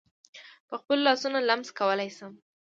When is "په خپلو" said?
0.67-1.01